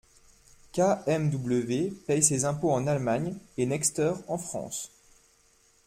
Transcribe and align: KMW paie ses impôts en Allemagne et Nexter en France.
KMW 0.73 1.91
paie 2.07 2.23
ses 2.23 2.45
impôts 2.45 2.71
en 2.73 2.87
Allemagne 2.87 3.37
et 3.57 3.67
Nexter 3.67 4.13
en 4.27 4.39
France. 4.39 4.91